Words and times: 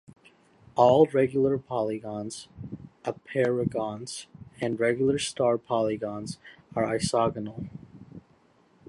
All 0.73 1.05
regular 1.13 1.59
polygons, 1.59 2.47
apeirogons 3.05 4.25
and 4.59 4.79
regular 4.79 5.19
star 5.19 5.59
polygons 5.59 6.39
are 6.75 6.87
"isogonal". 6.87 7.69